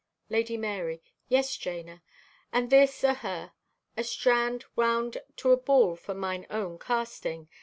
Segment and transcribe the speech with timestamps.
[0.29, 2.01] (Lady Marye) "Yea, Jana,
[2.51, 3.51] and this o' her,
[3.95, 7.47] a strand wound to a ball for mine own casting.